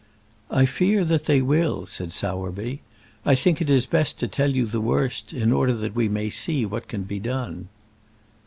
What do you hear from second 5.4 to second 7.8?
order that we may see what can be done."